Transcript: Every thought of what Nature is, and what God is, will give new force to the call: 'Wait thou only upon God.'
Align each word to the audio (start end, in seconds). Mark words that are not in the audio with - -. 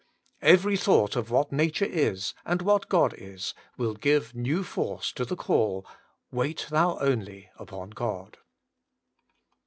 Every 0.41 0.77
thought 0.77 1.15
of 1.15 1.29
what 1.29 1.51
Nature 1.51 1.85
is, 1.85 2.33
and 2.43 2.63
what 2.63 2.89
God 2.89 3.13
is, 3.15 3.53
will 3.77 3.93
give 3.93 4.33
new 4.33 4.63
force 4.63 5.11
to 5.11 5.25
the 5.25 5.35
call: 5.35 5.85
'Wait 6.31 6.65
thou 6.71 6.97
only 6.99 7.51
upon 7.59 7.91
God.' 7.91 8.37